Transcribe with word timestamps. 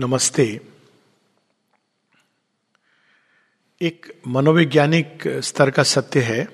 नमस्ते। 0.00 0.44
एक 3.80 4.06
मनोवैज्ञानिक 4.26 5.22
स्तर 5.44 5.70
का 5.70 5.82
सत्य 5.82 6.20
है 6.20 6.48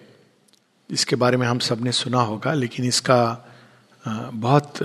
इसके 0.90 1.16
बारे 1.16 1.36
में 1.36 1.46
हम 1.46 1.58
सबने 1.58 1.92
सुना 1.92 2.20
होगा, 2.20 2.54
लेकिन 2.54 2.84
इसका 2.84 3.18
बहुत 4.04 4.80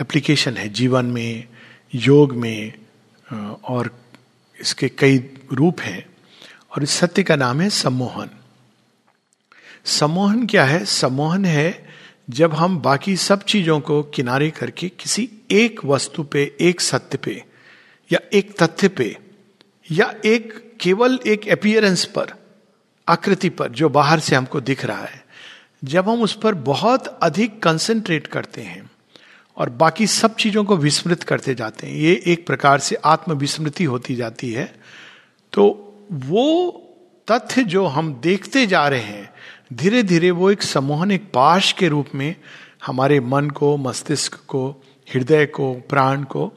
एप्लीकेशन 0.00 0.56
है 0.56 0.68
जीवन 0.68 1.06
में, 1.06 1.48
योग 1.94 2.32
में 2.32 2.72
और 3.64 3.90
इसके 4.58 4.88
कई 4.88 5.18
रूप 5.52 5.80
हैं, 5.80 6.04
और 6.72 6.82
इस 6.82 6.90
सत्य 6.90 7.22
का 7.22 7.36
नाम 7.36 7.60
है 7.60 7.68
सम्मोहन। 7.70 8.30
सम्मोहन 9.90 10.46
क्या 10.46 10.64
है? 10.64 10.84
सम्मोहन 10.86 11.44
है 11.44 11.88
जब 12.30 12.54
हम 12.54 12.78
बाकी 12.80 13.16
सब 13.18 13.44
चीज़ों 13.44 13.78
को 13.80 14.02
किनारे 14.10 14.50
करके 14.50 14.88
किसी 14.90 15.28
एक 15.50 15.84
वस्तु 15.84 16.22
पे, 16.24 16.44
एक 16.60 16.80
सत्य 16.80 17.18
पे 17.18 17.51
या 18.12 18.18
एक 18.32 18.62
तथ्य 18.62 18.88
पे, 18.88 19.16
या 19.92 20.14
एक 20.24 20.76
केवल 20.80 21.18
एक 21.26 21.48
अपियरेंस 21.48 22.04
पर, 22.04 22.32
आकृति 23.08 23.48
पर 23.48 23.68
जो 23.68 23.88
बाहर 23.88 24.20
से 24.20 24.36
हमको 24.36 24.60
दिख 24.60 24.84
रहा 24.84 25.04
है, 25.04 25.24
जब 25.84 26.08
हम 26.08 26.22
उस 26.22 26.32
पर 26.32 26.54
बहुत 26.54 27.06
अधिक 27.22 27.62
कंसंट्रेट 27.62 28.26
करते 28.26 28.60
हैं 28.60 28.90
और 29.56 29.70
बाकी 29.70 30.06
सब 30.06 30.36
चीज़ों 30.36 30.64
को 30.64 30.76
विस्मृत 30.76 31.22
करते 31.22 31.54
जाते 31.54 31.86
हैं, 31.86 31.94
ये 31.94 32.22
एक 32.26 32.46
प्रकार 32.46 32.78
से 32.78 32.96
आत्मविस्मृति 32.96 33.84
होती 33.84 34.14
जाती 34.14 34.52
है 34.52 34.74
तो 35.52 35.64
वो 36.12 36.70
तथ्य 37.30 37.62
जो 37.64 37.86
हम 37.86 38.14
देखते 38.14 38.66
जा 38.66 38.88
रहे 38.88 39.00
हैं 39.00 39.30
धीरे 39.72 40.02
धीरे 40.02 40.30
वो 40.30 40.50
एक 40.50 40.62
समूहन 40.62 41.10
एक 41.10 41.30
पाश 41.34 41.72
के 41.72 41.88
रूप 41.88 42.08
में 42.14 42.34
हमारे 42.86 43.20
मन 43.20 43.50
को, 43.50 43.76
मस्तिष्क 43.76 44.34
को, 44.48 44.68
हृदय 45.14 45.46
को, 45.46 45.74
प्राण 45.74 46.22
को 46.22 46.52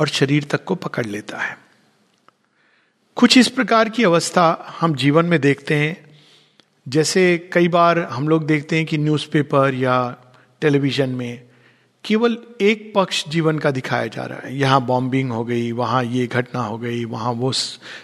और 0.00 0.08
शरीर 0.08 0.44
तक 0.44 0.64
को 0.64 0.74
पकड़ 0.74 1.06
लेता 1.06 1.38
है। 1.38 1.58
कुछ 3.16 3.38
इस 3.38 3.48
प्रकार 3.48 3.88
की 3.88 4.04
अवस्था 4.04 4.76
हम 4.80 4.94
जीवन 4.94 5.24
में 5.26 5.40
देखते 5.40 5.74
हैं। 5.74 6.06
जैसे 6.88 7.50
कई 7.52 7.68
बार 7.68 7.98
हम 7.98 8.28
लोग 8.28 8.46
देखते 8.46 8.76
हैं 8.76 8.86
कि 8.86 8.98
न्यूज़पेपर 8.98 9.74
या 9.74 10.16
टेलीविज़न 10.60 11.08
में 11.08 11.42
केवल 12.04 12.38
एक 12.60 12.92
पक्ष 12.94 13.28
जीवन 13.28 13.58
का 13.58 13.70
दिखाया 13.70 14.06
जा 14.06 14.24
रहा 14.24 14.38
है। 14.38 14.56
यहाँ 14.56 14.86
बॉम्बिंग 14.86 15.32
हो 15.32 15.44
गई, 15.44 15.72
वहाँ 15.72 16.04
ये 16.04 16.26
घटना 16.26 16.60
हो 16.60 16.78
गई, 16.78 17.04
वहाँ 17.04 17.32
वो 17.32 17.52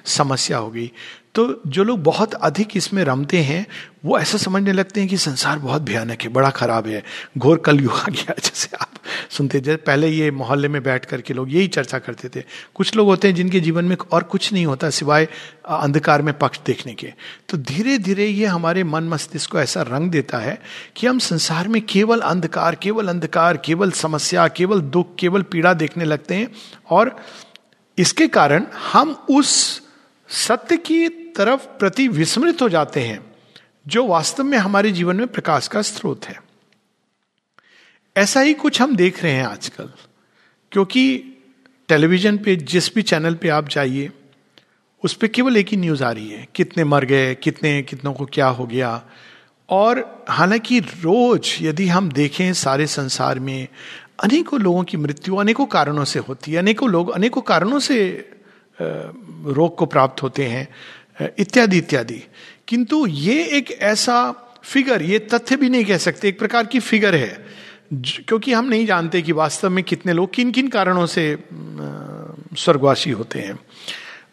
समस्या 0.04 0.58
हो 0.58 0.70
गई। 0.70 0.92
तो 1.34 1.62
जो 1.66 1.84
लोग 1.84 2.02
बहुत 2.02 2.34
अधिक 2.34 2.76
इसमें 2.76 3.04
रमते 3.04 3.38
हैं, 3.38 3.66
वो 4.04 4.18
ऐसा 4.18 4.38
समझने 4.38 4.72
लगते 4.72 5.00
हैं 5.00 5.08
कि 5.08 5.16
संसार 5.16 5.58
बहुत 5.58 5.82
भयानक 5.82 6.22
है, 6.22 6.28
बड़ा 6.28 6.50
खराब 6.50 6.86
है। 6.86 7.02
घोर 7.38 7.58
कल 7.58 7.80
युग 7.80 7.92
आ 7.92 8.04
गया, 8.08 8.34
जैसे 8.38 8.76
आप 8.76 8.88
सुनते 9.30 9.60
जैसे 9.60 9.76
पहले 9.76 10.08
ये 10.08 10.30
मोहल्ले 10.30 10.68
में 10.68 10.82
बैठ 10.82 11.04
करके 11.04 11.34
लोग 11.34 11.52
यही 11.52 11.68
चर्चा 11.68 11.98
करते 11.98 12.28
थे। 12.28 12.44
कुछ 12.74 12.96
लोग 12.96 13.06
होते 13.06 13.28
हैं 13.28 13.34
जिनके 13.34 13.60
जीवन 13.60 13.84
में 13.84 13.96
और 14.12 14.22
कुछ 14.22 14.52
नहीं 14.52 14.66
होता, 14.66 14.90
सिवाय 14.90 15.28
अंधकार 15.68 16.22
में 16.22 16.38
पक्ष 16.38 16.60
देखने 16.66 16.94
के। 16.94 17.12
तो 17.48 17.56
धीरे 17.56 17.98
धीरे 17.98 18.26
ये 18.26 18.46
हमारे 18.46 18.84
मन 18.84 19.04
मस्तिष्क 19.04 19.50
को 19.50 19.60
ऐसा 19.60 19.82
रंग 19.82 20.10
देता 20.10 20.38
है 20.38 20.58
कि 20.96 21.06
हम 21.06 21.18
संसार 21.18 21.68
में 21.68 21.80
केवल 21.86 22.20
अंधकार 22.20 22.74
केवल 22.74 23.08
अंधकार, 23.08 23.56
केवल 23.56 23.90
समस्या, 23.90 24.48
केवल 24.48 24.80
दुख, 24.80 25.14
केवल 25.18 25.42
पीड़ा 25.42 25.74
देखने 25.74 26.04
लगते 26.04 26.34
हैं। 26.34 26.48
और 26.90 27.16
इसके 27.98 28.28
कारण 28.28 28.66
हम 28.92 29.26
उस 29.30 29.82
सत्य 30.28 30.76
की 30.76 31.21
तरफ़ 31.36 31.66
प्रति 31.78 32.08
विस्मृत 32.08 32.62
हो 32.62 32.68
जाते 32.68 33.00
हैं, 33.00 33.20
जो 33.86 34.06
वास्तव 34.06 34.44
में 34.44 34.58
हमारे 34.58 34.92
जीवन 34.92 35.16
में 35.16 35.26
प्रकाश 35.26 35.68
का 35.68 35.82
स्रोत 35.82 36.24
है। 36.24 36.40
ऐसा 38.16 38.40
ही 38.40 38.54
कुछ 38.54 38.80
हम 38.82 38.96
देख 38.96 39.22
रहे 39.22 39.32
हैं 39.32 39.44
आजकल, 39.44 39.90
क्योंकि 40.72 41.18
टेलीविज़न 41.88 42.38
पे, 42.38 42.56
जिस 42.56 42.94
भी 42.94 43.02
चैनल 43.02 43.34
पे 43.34 43.48
आप 43.48 43.68
जाइए, 43.68 44.10
उस 45.04 45.14
पर 45.14 45.26
केवल 45.26 45.56
एक 45.56 45.68
ही 45.68 45.76
न्यूज़ 45.76 46.04
आ 46.04 46.10
रही 46.12 46.28
है, 46.30 46.48
कितने 46.54 46.84
मर 46.84 47.04
गए, 47.04 47.34
कितने, 47.34 47.82
कितनों 47.82 48.12
को 48.14 48.24
क्या 48.24 48.46
हो 48.46 48.66
गया। 48.66 49.02
और 49.68 50.24
हालाँकि 50.28 50.78
रोज 50.80 51.58
यदि 51.60 51.86
हम 51.88 52.12
देखें 52.12 52.52
सारे 52.52 52.86
संसार 52.86 53.38
में, 53.38 53.68
अनेकों 54.24 54.60
लोगों 54.60 54.84
की 54.84 54.96
मृत्यु 54.96 55.36
अनेकों 55.36 55.66
कारणों 55.66 56.04
से 56.04 56.18
होती 56.18 56.52
है, 56.52 56.58
अनेकों 56.58 56.90
लोग 56.90 57.10
अनेकों 57.10 57.42
कारणों 57.42 57.78
से 57.78 58.28
रोग 58.80 59.76
को 59.76 59.86
प्राप्त 59.86 60.22
होते 60.22 60.46
हैं 60.46 60.68
इत्यादि 61.16 61.78
इत्यादि। 61.78 62.22
किंतु 62.68 63.06
ये 63.06 63.42
एक 63.46 63.70
ऐसा 63.82 64.32
फिगर 64.64 65.02
ये 65.02 65.18
तथ्य 65.18 65.56
भी 65.56 65.68
नहीं 65.68 65.84
कह 65.84 65.96
सकते, 65.96 66.28
एक 66.28 66.38
प्रकार 66.38 66.66
की 66.66 66.80
फिगर 66.80 67.14
है 67.14 67.46
क्योंकि 67.94 68.52
हम 68.52 68.64
नहीं 68.64 68.86
जानते 68.86 69.22
कि 69.22 69.32
वास्तव 69.32 69.70
में 69.70 69.84
कितने 69.84 70.12
लोग 70.12 70.32
किन 70.34 70.52
किन 70.52 70.68
कारणों 70.68 71.06
से 71.06 71.24
स्वर्गवासी 72.56 73.10
होते 73.10 73.38
हैं। 73.38 73.58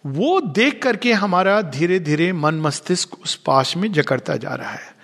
वो 0.05 0.39
देख 0.41 0.81
करके 0.83 1.13
हमारा 1.13 1.61
धीरे 1.61 1.99
धीरे 1.99 2.31
मन 2.33 2.55
मस्तिष्क 2.55 3.19
उस 3.23 3.35
पाश 3.35 3.75
में 3.77 3.91
जकड़ता 3.91 4.35
जा 4.35 4.53
रहा 4.55 4.71
है। 4.71 4.95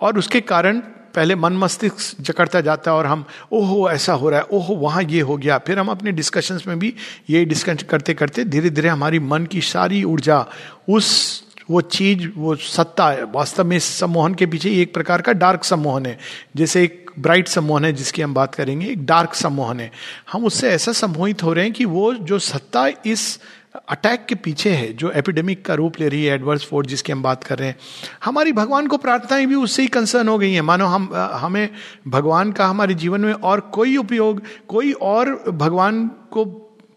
और 0.00 0.18
उसके 0.18 0.40
कारण 0.40 0.82
पहले 1.14 1.34
मन 1.34 1.52
मस्तिष्क 1.52 1.96
जकड़ता 2.20 2.60
जाता 2.60 2.90
है 2.90 2.96
और 2.96 3.06
हम, 3.06 3.24
ओहो, 3.52 3.90
ऐसा 3.90 4.12
हो 4.12 4.30
रहा 4.30 4.40
है, 4.40 4.46
ओहो, 4.52 4.74
वहाँ 4.74 5.02
ये 5.02 5.20
हो 5.20 5.36
गया। 5.36 5.58
फिर 5.58 5.78
हम 5.78 5.88
अपने 5.88 6.12
डिस्कशंस 6.12 6.64
में 6.66 6.78
भी 6.78 6.94
ये 7.30 7.44
डिस्कस 7.44 7.82
करते 7.82 8.14
करते 8.14 8.44
धीरे 8.44 8.70
धीरे 8.70 8.88
हमारी 8.88 9.18
मन 9.18 9.46
की 9.46 9.60
सारी 9.60 10.04
ऊर्जा, 10.04 10.46
उस, 10.88 11.40
वो 11.70 11.80
चीज़, 11.80 12.28
वो 12.36 12.56
सत्ता 12.56 13.16
वास्तव 13.32 13.64
में 13.64 13.78
सम्मोहन 13.78 14.34
के 14.34 14.46
पीछे 14.46 14.82
एक 14.82 14.94
प्रकार 14.94 15.22
का 15.22 15.32
डार्क 15.32 15.64
सम्मोहन 15.64 16.06
है। 16.06 16.18
जैसे 16.56 16.84
एक 16.84 17.09
ब्राइट 17.20 17.48
सम्मोहन 17.48 17.84
है 17.84 17.92
जिसकी 17.92 18.22
हम 18.22 18.34
बात 18.34 18.54
करेंगे, 18.54 18.86
एक 18.86 19.06
डार्क 19.06 19.34
सम्मोहन 19.34 19.80
है। 19.80 19.90
हम 20.32 20.44
उससे 20.44 20.68
ऐसा 20.68 20.92
सम्मोहित 20.92 21.42
हो 21.42 21.52
रहे 21.52 21.64
हैं 21.64 21.72
कि 21.72 21.84
वो 21.84 22.14
जो 22.14 22.38
सत्ता 22.38 22.88
इस 23.06 23.40
अटैक 23.88 24.24
के 24.28 24.34
पीछे 24.34 24.70
है, 24.70 24.92
जो 24.92 25.10
एपिडेमिक 25.10 25.64
का 25.64 25.74
रूप 25.74 26.00
ले 26.00 26.08
रही 26.08 26.24
है 26.24 26.34
एडवर्स 26.34 26.64
फोर्स 26.64 26.88
जिसकी 26.88 27.12
हम 27.12 27.22
बात 27.22 27.44
कर 27.44 27.58
रहे 27.58 27.68
हैं, 27.68 27.76
हमारी 28.24 28.52
भगवान 28.52 28.86
को 28.86 28.96
प्रार्थनाएँ 28.96 29.46
भी 29.46 29.54
उससे 29.54 29.82
ही 29.82 29.88
कंसर्न 29.88 30.28
हो 30.28 30.38
गई 30.38 30.52
हैं। 30.52 30.60
मानो 30.60 30.86
हम 30.86 31.10
हमें 31.14 31.68
भगवान 32.08 32.52
का 32.52 32.66
हमारे 32.66 32.94
जीवन 32.94 33.20
में 33.20 33.32
और 33.32 33.60
कोई 33.60 33.96
उपयोग, 33.96 34.42
कोई 34.68 34.92
और 34.92 35.44
भगवान 35.48 36.08
को 36.08 36.44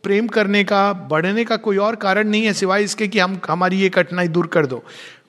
प्रेम 0.03 0.27
करने 0.27 0.63
का, 0.63 0.93
बढ़ने 0.93 1.45
का 1.45 1.57
कोई 1.57 1.77
और 1.77 1.95
कारण 1.95 2.27
नहीं 2.27 2.45
है, 2.45 2.53
सिवाय 2.53 2.83
इसके 2.83 3.07
कि 3.07 3.19
हम, 3.19 3.39
हमारी 3.49 3.77
ये 3.77 3.89
कठिनाई 3.89 4.27
दूर 4.27 4.47
कर 4.47 4.65
दो। 4.65 4.83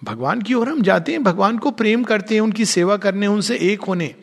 भगवान 0.05 0.43
की 0.43 0.55
ओर 0.55 0.69
हम 0.69 0.83
जाते 0.83 1.13
हैं, 1.13 1.23
भगवान 1.23 1.59
को 1.59 1.71
प्रेम 1.71 2.05
करते 2.05 2.35
हैं, 2.35 2.41
उनकी 2.41 2.65
सेवा 2.65 2.97
करने, 2.97 3.27
उनसे 3.27 3.57
एक 3.57 3.83
होने। 3.83 4.15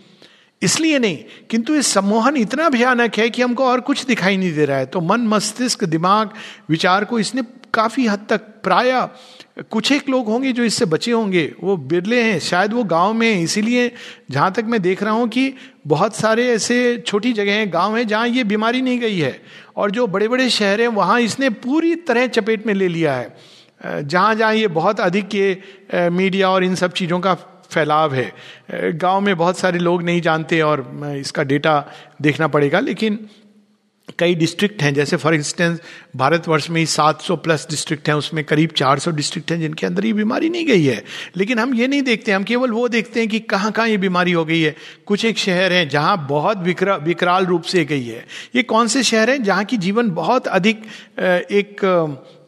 इसलिए 0.61 0.99
नहीं, 0.99 1.17
किंतु 1.49 1.73
ये 1.75 1.81
सम्मोहन 1.81 2.38
इतना 2.38 2.69
भयानक 2.69 3.17
है 3.17 3.29
कि 3.29 3.41
हमको 3.41 3.66
और 3.66 3.81
कुछ 3.81 4.05
दिखाई 4.05 4.38
नहीं 4.38 4.53
दे 4.53 4.66
रहा 4.66 4.77
है। 4.77 4.85
तो 4.85 5.01
मन, 5.01 5.27
मस्तिष्क, 5.27 5.83
दिमाग, 5.85 6.29
विचार 6.69 7.05
को 7.05 7.19
इसने 7.19 7.41
काफ़ी 7.73 8.05
हद 8.07 8.25
तक 8.29 8.41
प्राय 8.63 8.91
कुछ 9.72 9.91
एक 9.91 10.09
लोग 10.09 10.27
होंगे 10.27 10.51
जो 10.51 10.63
इससे 10.63 10.85
बचे 10.85 11.11
होंगे। 11.11 11.44
वो 11.61 11.75
बिरले 11.77 12.22
हैं, 12.23 12.39
शायद 12.39 12.73
वो 12.73 12.83
गाँव 12.83 13.13
में 13.13 13.27
हैं, 13.27 13.41
इसीलिए 13.44 13.91
जहाँ 14.31 14.51
तक 14.51 14.63
मैं 14.63 14.81
देख 14.81 15.03
रहा 15.03 15.13
हूँ 15.13 15.27
कि 15.29 15.53
बहुत 15.88 16.16
सारे 16.16 16.47
ऐसे 16.47 16.97
छोटी 17.07 17.31
जगह 17.33 17.53
हैं, 17.53 17.72
गाँव 17.73 17.95
हैं, 17.97 18.07
जहाँ 18.07 18.28
ये 18.28 18.43
बीमारी 18.43 18.81
नहीं 18.81 18.99
गई 18.99 19.17
है। 19.17 19.41
और 19.78 19.91
जो 19.91 20.07
बड़े 20.07 20.28
बड़े 20.28 20.49
शहर 20.49 20.81
हैं, 20.81 20.88
वहाँ 20.89 21.19
इसने 21.22 21.49
पूरी 21.49 21.95
तरह 22.07 22.28
चपेट 22.28 22.66
में 22.67 22.73
ले 22.73 22.88
लिया 22.88 23.13
है। 23.13 24.03
जहाँ 24.03 24.35
जहाँ 24.35 24.53
ये 24.55 24.67
बहुत 24.69 24.99
अधिक 24.99 25.35
ये 25.35 26.09
मीडिया 26.11 26.49
और 26.49 26.63
इन 26.63 26.75
सब 26.75 26.93
चीज़ों 26.93 27.19
का 27.19 27.33
फैलाव 27.72 28.14
है। 28.14 28.32
गाँव 28.74 29.22
में 29.22 29.36
बहुत 29.38 29.59
सारे 29.59 29.80
लोग 29.80 30.04
नहीं 30.04 30.22
जानते 30.22 30.62
और 30.62 30.90
इसका 31.18 31.44
डेटा 31.44 31.84
देखना 32.22 32.48
पड़ेगा, 32.48 32.80
लेकिन 32.80 33.20
कई 34.20 34.36
डिस्ट्रिक्ट 34.36 34.82
हैं। 34.84 34.94
जैसे 34.94 35.18
फॉर 35.18 35.36
इंस्टेंस 35.36 35.80
भारतवर्ष 36.16 36.70
में 36.70 36.80
ही 36.80 36.86
700 36.86 37.36
प्लस 37.36 37.66
डिस्ट्रिक्ट 37.70 38.08
हैं, 38.09 38.16
उसमें 38.16 38.44
करीब 38.44 38.70
400 38.70 39.12
डिस्ट्रिक्ट 39.12 39.52
हैं, 39.52 39.59
जिनके 39.59 39.86
अंदर 39.86 40.06
ये 40.06 40.14
बीमारी 40.14 40.50
नहीं 40.50 40.66
गई 40.66 40.84
है। 40.84 41.04
लेकिन 41.38 41.59
हम 41.59 41.74
ये 41.74 41.88
नहीं 41.88 42.02
देखते, 42.02 42.32
हम 42.32 42.44
केवल 42.44 42.72
वो 42.72 42.88
देखते 42.88 43.20
हैं 43.20 43.30
कि 43.30 43.40
कहाँ 43.40 43.72
कहाँ 43.72 43.88
ये 43.88 43.98
बीमारी 43.98 44.32
हो 44.32 44.44
गई 44.46 44.62
है। 44.62 44.76
कुछ 45.06 45.26
एक 45.26 45.38
शहर 45.38 45.74
हैं 45.74 45.88
जहाँ 45.90 46.18
बहुत 46.30 46.58
विकरा 46.58 46.96
विकराल 46.96 47.46
रूप 47.46 47.64
से 47.64 47.86
गई 47.86 48.03
है। 48.03 48.26
ये 48.56 48.64
कौन 48.64 48.88
से 48.88 49.03
शहर 49.03 49.30
हैं 49.30 49.44
जहाँ 49.44 49.64
की 49.64 49.78
जीवन 49.78 50.09
बहुत 50.12 50.48
अधिक 50.50 50.84
एक 51.20 51.86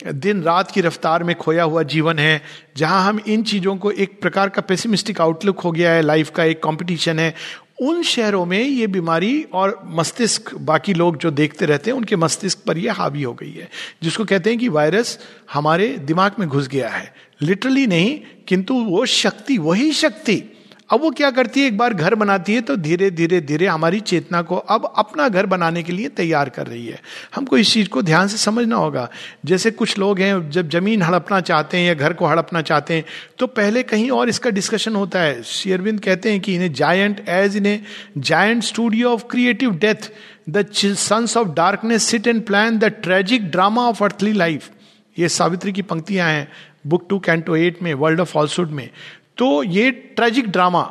दिन 0.07 0.41
रात 0.43 0.71
की 0.71 0.81
रफ्तार 0.81 1.23
में 1.23 1.35
खोया 1.35 1.63
हुआ 1.63 1.83
जीवन 1.83 2.19
है, 2.19 2.41
जहाँ 2.77 3.07
हम 3.07 3.19
इन 3.19 3.43
चीज़ों 3.43 3.75
को 3.77 3.91
एक 3.91 4.21
प्रकार 4.21 4.49
का 4.49 4.61
पेसिमिस्टिक 4.61 5.21
आउटलुक 5.21 5.59
हो 5.59 5.71
गया 5.71 5.91
है 5.91 6.01
लाइफ 6.01 6.29
का 6.29 6.43
एक 6.43 6.63
कंपटीशन 6.63 7.19
है। 7.19 7.33
उन 7.81 8.03
शहरों 8.03 8.45
में 8.45 8.63
ये 8.63 8.87
बीमारी 8.87 9.45
और 9.53 9.79
मस्तिष्क, 9.85 10.53
बाकी 10.55 10.93
लोग 10.93 11.17
जो 11.17 11.31
देखते 11.31 11.65
रहते 11.65 11.91
हैं, 11.91 11.97
उनके 11.97 12.15
मस्तिष्क 12.15 12.59
पर 12.67 12.77
यह 12.77 12.93
हावी 12.93 13.23
हो 13.23 13.33
गई 13.33 13.51
है, 13.51 13.69
जिसको 14.03 14.25
कहते 14.25 14.49
हैं 14.49 14.59
कि 14.59 14.69
वायरस 14.69 15.19
हमारे 15.53 15.87
दिमाग 15.87 16.31
में 16.39 16.47
घुस 16.49 16.67
गया 16.67 16.89
है। 16.89 17.13
लिटरली 17.41 17.87
नहीं, 17.87 18.19
किंतु 18.47 18.73
वो 18.73 19.05
शक्ति, 19.05 19.57
वही 19.57 19.91
शक्ति 19.91 20.43
अब 20.89 21.01
वो 21.01 21.09
क्या 21.11 21.29
करती 21.31 21.59
है? 21.59 21.67
एक 21.67 21.77
बार 21.77 21.93
घर 21.93 22.15
बनाती 22.15 22.53
है 22.53 22.61
तो 22.61 22.75
धीरे 22.77 23.09
धीरे 23.11 23.39
धीरे 23.41 23.67
हमारी 23.67 23.99
चेतना 24.01 24.41
को 24.41 24.55
अब 24.55 24.91
अपना 24.97 25.27
घर 25.29 25.45
बनाने 25.45 25.83
के 25.83 25.91
लिए 25.91 26.09
तैयार 26.09 26.49
कर 26.49 26.67
रही 26.67 26.85
है। 26.87 26.99
हमको 27.35 27.57
इस 27.57 27.71
चीज़ 27.73 27.89
को 27.89 28.01
ध्यान 28.01 28.27
से 28.27 28.37
समझना 28.37 28.75
होगा। 28.75 29.07
जैसे 29.45 29.71
कुछ 29.71 29.97
लोग 29.97 30.19
हैं, 30.19 30.49
जब 30.49 30.69
ज़मीन 30.69 31.01
हड़पना 31.01 31.39
चाहते 31.41 31.77
हैं 31.77 31.87
या 31.87 31.93
घर 31.93 32.13
को 32.13 32.25
हड़पना 32.25 32.61
चाहते 32.61 32.93
हैं 32.93 33.05
तो 33.39 33.47
पहले 33.49 33.83
कहीं 33.83 34.09
और 34.11 34.29
इसका 34.29 34.49
डिस्कशन 34.49 34.95
होता 34.95 35.21
है। 35.21 35.41
शेयरविंद 35.43 35.99
कहते 35.99 36.31
हैं 36.31 36.39
कि 36.39 36.55
इन्हें 36.55 36.71
giant 36.73 37.23
age 37.29 37.57
in 37.57 37.65
a 37.65 37.79
giant 38.17 38.63
studio 38.63 39.13
of 39.13 39.23
creative 39.31 39.75
death 39.77 40.11
the 40.49 40.65
sons 40.73 41.37
of 41.37 41.47
darkness 41.55 42.03
sit 42.03 42.27
and 42.27 42.45
plan 42.45 42.77
the 42.79 42.93
tragic 43.03 43.49
drama 43.51 43.87
of 43.89 44.03
earthly 44.03 44.33
life 44.33 44.69
ये 45.17 45.29
सावित्री 45.29 45.71
की 45.71 45.81
पंक्तियाँ 45.83 46.29
हैं, 46.29 46.47
बुक 46.87 47.05
टू 47.09 47.19
कैंटो 47.19 47.55
एट 47.55 47.81
में 47.83 47.93
वर्ल्ड 47.93 48.19
ऑफ़ 48.19 48.31
फॉल्सुड 48.31 48.71
में। 48.71 48.89
तो 49.37 49.63
ये 49.63 49.91
ट्रेजिक 49.91 50.51
ड्रामा 50.51 50.89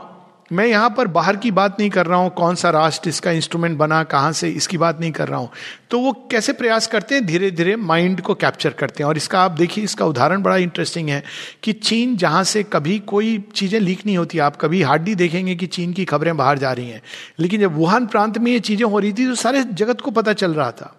मैं 0.50 0.64
यहाँ 0.66 0.88
पर 0.96 1.06
बाहर 1.08 1.36
की 1.36 1.50
बात 1.50 1.76
नहीं 1.80 1.90
कर 1.90 2.06
रहा 2.06 2.18
हूँ, 2.18 2.30
कौन 2.30 2.54
सा 2.54 2.70
राष्ट्र 2.70 3.08
इसका 3.08 3.30
इंस्ट्रूमेंट 3.30 3.76
बना, 3.78 4.02
कहाँ 4.04 4.32
से 4.32 4.48
इसकी 4.50 4.78
बात 4.78 4.98
नहीं 5.00 5.10
कर 5.12 5.28
रहा 5.28 5.38
हूँ। 5.38 5.48
तो 5.90 5.98
वो 6.00 6.12
कैसे 6.30 6.52
प्रयास 6.52 6.86
करते 6.86 7.14
हैं? 7.14 7.24
धीरे 7.26 7.50
धीरे 7.50 7.76
माइंड 7.76 8.20
को 8.20 8.34
कैप्चर 8.34 8.70
करते 8.70 9.02
हैं। 9.02 9.08
और 9.08 9.16
इसका 9.16 9.40
आप 9.40 9.50
देखिए, 9.50 9.84
इसका 9.84 10.06
उदाहरण 10.06 10.42
बड़ा 10.42 10.56
इंटरेस्टिंग 10.56 11.08
है 11.08 11.22
कि 11.62 11.72
चीन 11.72 12.16
जहाँ 12.16 12.42
से 12.44 12.62
कभी 12.62 12.98
कोई 12.98 13.38
चीज़ें 13.54 13.78
लीक 13.80 14.04
नहीं 14.06 14.16
होती। 14.18 14.38
आप 14.38 14.56
कभी 14.56 14.82
हार्डली 14.82 15.14
देखेंगे 15.14 15.54
कि 15.54 15.66
चीन 15.68 15.92
की 15.92 16.04
खबरें 16.04 16.36
बाहर 16.36 16.58
जा 16.58 16.72
रही 16.72 16.88
हैं। 16.88 17.02
लेकिन 17.40 17.60
जब 17.60 17.76
वुहान 17.76 18.06
प्रांत 18.06 18.38
में 18.38 18.50
ये 18.52 18.58
चीज़ें 18.60 18.84
हो 18.84 18.98
रही 18.98 19.12
थी 19.12 19.26
तो 19.26 19.34
सारे 19.34 19.62
जगत 19.64 20.00
को 20.00 20.10
पता 20.10 20.32
चल 20.32 20.54
रहा 20.54 20.70
था। 20.70 20.94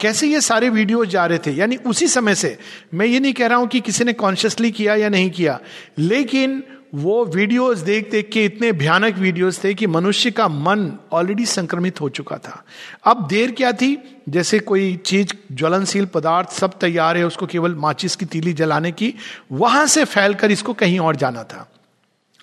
कैसे 0.00 0.26
ये 0.26 0.40
सारे 0.40 0.68
वीडियो 0.70 1.04
जा 1.06 1.26
रहे 1.26 1.38
थे? 1.38 1.52
यानी 1.52 1.76
उसी 1.86 2.08
समय 2.08 2.34
से, 2.34 2.56
मैं 2.94 3.06
ये 3.06 3.20
नहीं 3.20 3.32
कह 3.32 3.46
रहा 3.46 3.58
हूँ 3.58 3.68
कि 3.68 3.80
किसी 3.80 4.04
ने 4.04 4.12
कॉन्शियसली 4.14 4.70
किया 4.70 4.94
या 4.94 5.08
नहीं 5.08 5.30
किया, 5.30 5.58
लेकिन 5.98 6.62
वो 6.94 7.24
वीडियोस 7.24 7.78
देख 7.78 8.10
देख 8.10 8.30
के 8.32 8.44
इतने 8.44 8.72
भयानक 8.72 9.14
वीडियोस 9.14 9.64
थे 9.64 9.74
कि 9.74 9.86
मनुष्य 9.86 10.30
का 10.30 10.48
मन 10.48 10.98
ऑलरेडी 11.12 11.46
संक्रमित 11.46 12.00
हो 12.00 12.08
चुका 12.08 12.36
था। 12.36 12.64
अब 13.04 13.28
देर 13.28 13.50
क्या 13.50 13.72
थी? 13.72 14.22
जैसे 14.28 14.58
कोई 14.58 14.96
चीज़, 14.96 15.54
ज्वलनशील 15.54 16.06
पदार्थ 16.06 16.48
सब 16.48 16.78
तैयार 16.78 17.16
है, 17.16 17.26
उसको 17.26 17.46
केवल 17.46 17.74
माचिस 17.74 18.16
की 18.16 18.26
तीली 18.26 18.52
जलाने 18.52 18.92
की, 18.92 19.14
वहाँ 19.52 19.86
से 19.86 20.04
फैलकर 20.04 20.50
इसको 20.50 20.72
कहीं 20.72 20.98
और 20.98 21.16
जाना 21.16 21.44
था। 21.44 21.70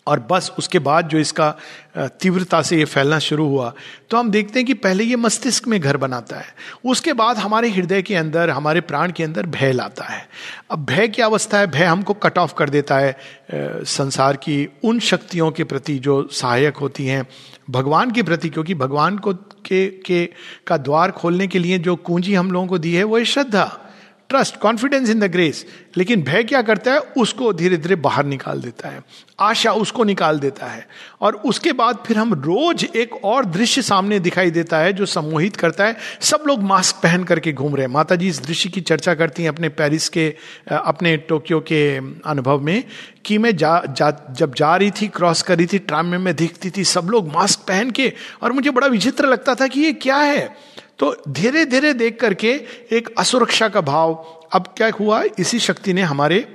और 0.08 0.20
बस 0.32 0.52
उसके 0.58 0.80
बाद 0.80 1.08
जो 1.10 1.18
इसका 1.18 1.50
तीव्रता 1.98 2.62
से 2.62 2.78
ये 2.78 2.86
फैलना 2.86 3.20
शुरू 3.20 3.48
हुआ। 3.48 3.74
तो 4.10 4.18
हम 4.18 4.30
देखते 4.32 4.60
हैं 4.60 4.66
कि 4.66 4.74
पहले 4.74 5.04
ये 5.04 5.16
मस्तिष्क 5.16 5.68
में 5.68 5.80
घर 5.80 5.98
बनाता 5.98 6.38
है। 6.38 6.54
उसके 6.86 7.14
बाद 7.14 7.38
हमारे 7.38 7.70
हृदय 7.70 8.02
के 8.02 8.16
अंदर, 8.16 8.50
हमारे 8.50 8.82
प्राण 8.82 9.12
के 9.12 9.24
अंदर 9.24 9.46
भय 9.46 9.72
लाता 9.72 10.06
है। 10.06 10.28
अब 10.72 10.86
भय 10.86 11.08
की 11.08 11.22
अवस्था 11.22 11.60
है, 11.60 11.68
भय 11.68 11.84
हमको 11.84 12.14
कट 12.14 12.38
ऑफ़ 12.38 12.54
कर 12.54 12.70
देता 12.70 12.98
है 12.98 13.18
संसार 13.54 14.36
की 14.36 14.68
उन 14.84 15.00
शक्तियों 15.00 15.52
के 15.52 15.64
प्रति 15.64 15.98
जो 16.00 16.28
सहायक 16.32 16.78
होती 16.78 17.06
हैं, 17.06 17.26
भगवान 17.70 18.12
के 18.12 18.24
प्रति, 18.24 18.50
क्योंकि 18.50 18.74
भगवान 18.76 19.18
को 19.18 19.34
के 19.34 19.88
के 20.06 20.26
का 20.68 20.78
द्वार 20.78 21.12
खोलने 21.12 21.48
के 21.48 21.60
लिए 21.60 21.78
जो 21.80 21.96
कुंजी 21.96 22.34
हम 22.34 22.52
लोगों 22.52 22.68
को 22.68 22.78
दी 22.78 22.94
है, 22.94 23.04
वो 23.04 23.18
है 23.18 23.26
श्रद्धा। 23.26 23.82
Trust 24.30 24.56
confidence 24.56 25.10
in 25.10 25.20
the 25.20 25.24
grace 25.24 25.66
लेकिन 25.98 26.22
भय 26.24 26.44
क्या 26.44 26.62
करता 26.62 26.94
है? 26.94 27.00
उसको 27.00 27.52
धीरे 27.54 27.78
धीरे 27.78 27.96
बाहर 27.96 28.26
निकाल 28.26 28.62
देता 28.62 28.90
है। 28.90 29.04
आशा 29.40 29.72
उसको 29.72 30.04
निकाल 30.04 30.40
देता 30.40 30.66
है। 30.66 30.88
और 31.22 31.36
उसके 31.36 31.74
बाद 31.74 31.98
फिर 32.06 32.18
हम 32.18 32.34
रोज 32.34 32.84
एक 32.96 33.16
और 33.26 33.46
दृश्य 33.46 33.82
सामने 33.82 34.20
दिखाई 34.20 34.52
देता 34.52 34.78
है 34.78 34.94
जो 34.94 35.06
सम्मोहित 35.06 35.56
करता 35.56 35.86
है। 35.86 35.98
सब 36.22 36.44
लोग 36.48 36.64
मास्क 36.64 36.96
पहन 36.96 37.24
करके 37.24 37.54
घूम 37.54 37.76
रहे 37.76 37.86
हैं। 37.86 37.94
माता 37.94 38.16
जी 38.16 38.28
इस 38.28 38.42
दृश्य 38.44 38.70
की 38.70 38.82
चर्चा 38.82 39.14
करती 39.14 39.44
हैं 39.44 39.50
अपने 39.50 39.70
पेरिस 39.70 40.10
के 40.10 40.28
अपने 40.72 41.18
टोक्यो 41.18 41.60
के 41.60 41.98
अनुभव 42.26 42.60
में 42.60 42.84
कि 43.26 43.38
मैं 43.38 43.56
जा, 43.58 43.82
जा 43.88 44.12
जब 44.32 44.54
जा 44.54 44.76
रही 44.76 44.92
थी 44.92 45.08
क्रॉस 45.08 45.42
कर 45.42 45.58
रही 45.58 45.68
थी 45.74 45.80
ट्राम 45.80 46.06
में 46.06 46.18
मैं 46.18 46.36
दिखती 46.36 46.70
थी 46.70 46.84
सब 46.84 47.08
लोग 47.10 47.34
मास्क 47.34 47.60
पहन 47.60 47.92
के। 47.92 48.14
और 48.42 48.52
मुझे 48.52 48.70
बड़ा 48.70 48.88
विचित्र 48.88 49.28
लगता 49.28 49.56
था 49.56 49.68
कि 49.68 49.82
ये 49.82 49.94
क्या 49.94 50.18
है? 50.18 50.75
तो 51.00 51.16
धीरे 51.30 51.66
धीरे 51.66 51.94
देख 51.94 52.20
करके 52.20 52.52
एक 52.92 53.14
असुरक्षा 53.18 53.68
का 53.70 53.82
भाव 53.82 54.14
अब 54.54 54.74
क्या 54.78 54.92
हुआ? 55.00 55.24
इसी 55.40 55.60
शक्ति 55.60 55.94
ने 55.94 56.02
हमारे 56.02 56.46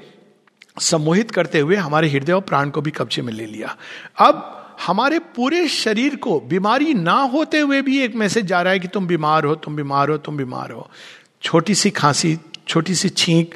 सम्मोहित 0.81 1.31
करते 1.31 1.61
हुए 1.61 1.77
हमारे 1.77 2.09
हृदय 2.09 2.33
और 2.33 2.41
प्राण 2.41 2.71
को 2.71 2.81
भी 2.81 2.91
कब्जे 2.91 3.23
में 3.23 3.33
ले 3.33 3.47
लिया। 3.47 3.77
अब 4.19 4.57
हमारे 4.87 5.19
पूरे 5.19 5.67
शरीर 5.69 6.17
को 6.17 6.39
बीमारी 6.41 6.95
ना 6.95 7.13
होते 7.13 7.61
हुए 7.61 7.83
भी 7.83 7.99
एक 8.01 8.15
मैसेज 8.15 8.45
जा 8.45 8.63
रहा 8.63 8.73
है 8.73 8.79
कि 8.79 8.89
तुम 8.89 9.07
बीमार 9.07 9.45
हो, 9.45 9.55
तुम 9.55 9.77
बीमार 9.77 10.09
हो, 10.09 10.17
तुम 10.19 10.37
बीमार 10.37 10.71
हो। 10.71 10.89
छोटी 11.43 11.75
सी 11.75 11.91
खांसी, 11.91 12.39
छोटी 12.69 12.95
सी 12.95 13.09
छींक 13.09 13.55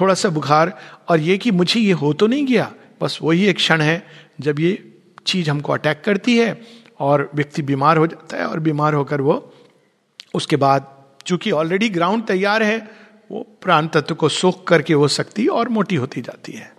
थोड़ा 0.00 0.14
सा 0.14 0.28
बुखार 0.28 0.78
और 1.08 1.20
ये 1.20 1.38
कि 1.38 1.50
मुझे 1.50 1.80
ये 1.80 1.92
हो 1.92 2.12
तो 2.12 2.26
नहीं 2.26 2.46
गया। 2.46 2.72
बस 3.02 3.18
वही 3.22 3.46
एक 3.46 3.56
क्षण 3.56 3.80
है 3.80 4.02
जब 4.40 4.60
ये 4.60 4.92
चीज़ 5.26 5.50
हमको 5.50 5.72
अटैक 5.72 6.02
करती 6.04 6.36
है 6.38 6.60
और 7.00 7.30
व्यक्ति 7.34 7.62
बीमार 7.62 7.96
हो 7.96 8.06
जाता 8.06 8.36
है 8.36 8.46
और 8.46 8.60
बीमार 8.60 8.94
होकर 8.94 9.20
वो 9.20 9.51
उसके 10.34 10.56
बाद 10.56 10.86
चूँकि 11.26 11.50
ऑलरेडी 11.50 11.88
ग्राउंड 11.88 12.26
तैयार 12.26 12.62
है, 12.62 12.78
वो 13.30 13.46
प्राण 13.62 13.86
तत्व 13.86 14.14
को 14.14 14.28
सोख 14.28 14.66
करके 14.66 14.94
वो 14.94 15.08
शक्ति 15.08 15.46
और 15.46 15.68
मोटी 15.68 15.96
होती 15.96 16.20
जाती 16.20 16.52
है। 16.52 16.72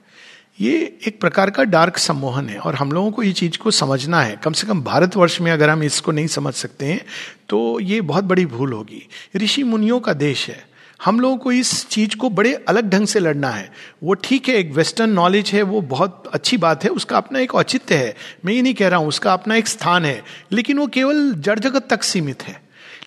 ये 0.62 1.00
एक 1.08 1.20
प्रकार 1.22 1.50
का 1.50 1.64
डार्क 1.64 1.98
सम्मोहन 1.98 2.50
है 2.50 2.58
और 2.60 2.76
हम 2.76 2.92
लोगों 2.92 3.12
को 3.12 3.24
ये 3.24 3.32
चीज़ 3.34 3.58
को 3.58 3.72
समझना 3.72 4.22
है। 4.22 4.36
कम 4.36 4.54
से 4.54 4.68
कम 4.68 4.82
भारतवर्ष 4.82 5.40
में 5.42 5.52
अगर 5.52 5.70
हम 5.70 5.84
इसको 5.84 6.12
नहीं 6.12 6.28
समझ 6.28 6.54
सकते 6.54 6.86
हैं 6.86 7.06
तो 7.50 7.80
ये 7.80 8.02
बहुत 8.02 8.24
बड़ी 8.24 8.46
भूल 8.46 8.74
होगी। 8.74 9.08
ऋषि 9.36 9.64
मुनियों 9.64 10.00
का 10.00 10.14
देश 10.14 10.48
है। 10.50 10.74
हम 11.06 11.20
लोगों 11.20 11.38
को 11.38 11.52
इस 11.52 11.88
चीज़ 11.90 12.16
को 12.16 12.30
बड़े 12.30 12.54
अलग 12.68 12.90
ढंग 12.90 13.08
से 13.08 13.20
लड़ना 13.20 13.50
है। 13.50 13.72
वो 14.04 14.14
ठीक 14.14 14.50
है, 14.50 14.56
एक 14.56 14.72
वेस्टर्न 14.72 15.10
नॉलेज 15.10 15.52
है, 15.52 15.62
वो 15.62 15.82
बहुत 15.82 16.30
अच्छी 16.34 16.58
बात 16.58 16.84
है, 16.84 16.90
उसका 16.90 17.18
अपना 17.18 17.40
एक 17.40 17.56
औचित्य 17.56 17.96
है। 17.96 18.16
मैं 18.46 18.54
ये 18.54 18.62
नहीं 18.62 18.74
कह 18.74 18.88
रहा 18.88 19.00
हूँ, 19.00 19.08
उसका 19.08 19.34
अपना 19.34 19.56
एक 19.56 19.68
स्थान 19.68 20.06
है, 20.06 20.24
लेकिन 20.52 20.78
वो 20.78 20.88
केवल 20.88 21.32
जड़ 21.32 21.60
जगत 21.60 21.88
तक 21.90 22.04
सीमित 22.04 22.44
है। 22.44 22.62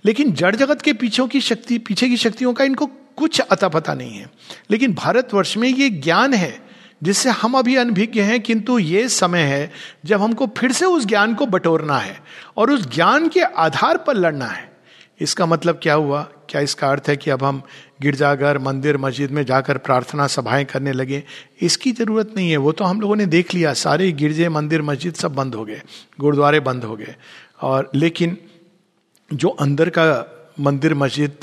लेकिन 0.07 0.33
जड़ 0.33 0.57
जगत 0.57 0.83
के 0.83 0.93
पीछे 0.93 1.27
की 1.27 1.41
शक्ति, 1.41 1.79
पीछे 1.79 2.09
की 2.09 2.17
शक्तियों 2.17 2.55
का 2.55 2.65
इनको 2.65 2.87
कुछ 2.87 3.41
अता 3.41 3.69
पता 3.69 3.95
नहीं 3.95 4.19
है। 4.19 4.31
लेकिन 4.71 4.95
भारतवर्ष 4.95 5.57
में 5.57 5.69
ये 5.69 5.91
ज्ञान 5.91 6.35
है, 6.35 6.67
जिससे 7.03 7.31
हम 7.31 7.59
अभी 7.59 7.77
अनभिज्ञ 7.77 8.21
हैं, 8.21 8.41
किंतु 8.41 8.79
ये 8.79 9.09
समय 9.09 9.41
है 9.41 9.73
जब 10.05 10.23
हमको 10.23 10.47
फिर 10.47 10.73
से 10.73 10.87
उस 10.87 11.07
ज्ञान 11.07 11.35
को 11.35 11.47
बटोरना 11.47 11.99
है 11.99 12.21
और 12.57 12.71
उस 12.71 12.95
ज्ञान 12.95 13.29
के 13.29 13.41
आधार 13.41 13.97
पर 13.97 14.15
लड़ना 14.15 14.47
है। 14.47 14.77
इसका 15.21 15.47
मतलब 15.47 15.81
क्या 15.83 15.95
हुआ? 15.95 16.23
क्या 16.23 16.61
इसका 16.61 16.89
अर्थ 16.89 17.03
है 17.09 17.17
कि 17.17 17.31
अब 17.31 17.45
हम 17.45 17.63
गिरजाघर, 18.03 18.59
मंदिर, 18.59 18.97
मस्जिद 18.97 19.31
में 19.31 19.47
जाकर 19.47 19.79
प्रार्थना 19.79 20.27
सभाएँ 20.27 20.65
करने 20.65 20.93
लगे? 20.93 21.25
इसकी 21.61 21.93
ज़रूरत 21.93 22.35
नहीं 22.37 22.51
है। 22.51 22.57
वो 22.57 22.73
तो 22.73 22.85
हम 22.85 23.01
लोगों 23.01 23.17
ने 23.17 23.27
देख 23.27 23.55
लिया। 23.55 23.73
सारे 23.73 24.13
गिरजे, 24.13 24.49
मंदिर, 24.49 24.83
मस्जिद 24.83 25.15
सब 25.15 25.35
बंद 25.35 25.55
हो 25.55 25.65
गए। 25.65 25.83
गुरुद्वारे 26.21 26.61
बंद 26.61 26.85
हो 26.85 26.97
गए। 26.97 27.17
और 27.61 27.91
लेकिन 27.95 28.39
जो 29.33 29.49
अंदर 29.49 29.89
का 29.89 30.33
मंदिर, 30.61 30.95
मस्जिद, 30.95 31.37